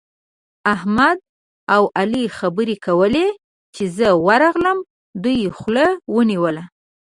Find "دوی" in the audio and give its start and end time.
5.23-5.39